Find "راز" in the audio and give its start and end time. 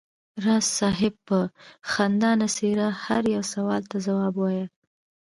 0.43-0.65